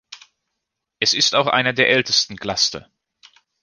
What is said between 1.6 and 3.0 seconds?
der ältesten Cluster.